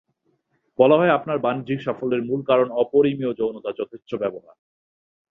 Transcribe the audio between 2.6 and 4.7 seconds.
অপরিমেয় যৌনতার যথেচ্ছ ব্যবহার।